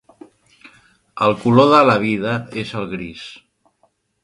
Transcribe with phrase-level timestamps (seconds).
[1.25, 2.33] El color de la vida
[2.65, 3.29] és el gris.